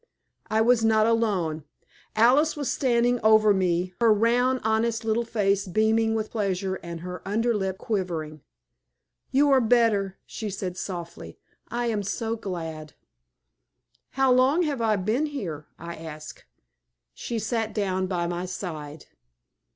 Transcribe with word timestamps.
I 0.49 0.61
was 0.61 0.83
not 0.83 1.05
alone. 1.05 1.63
Alice 2.15 2.55
was 2.55 2.71
standing 2.71 3.19
over 3.21 3.53
me, 3.53 3.93
her 4.01 4.11
round, 4.11 4.61
honest 4.63 5.05
little 5.05 5.23
face 5.25 5.67
beaming 5.67 6.15
with 6.15 6.31
pleasure 6.31 6.79
and 6.81 7.01
her 7.01 7.21
underlip 7.23 7.77
quivering. 7.77 8.41
"You 9.29 9.51
are 9.51 9.61
better," 9.61 10.17
she 10.25 10.49
said, 10.49 10.75
softly. 10.75 11.37
"I 11.67 11.85
am 11.85 12.01
so 12.01 12.35
glad." 12.35 12.93
"How 14.13 14.31
long 14.33 14.63
have 14.63 14.81
I 14.81 14.95
been 14.95 15.27
here?" 15.27 15.67
I 15.77 15.93
asked. 15.93 16.45
She 17.13 17.37
sat 17.37 17.71
down 17.71 18.07
by 18.07 18.25
my 18.25 18.47
side. 18.47 19.05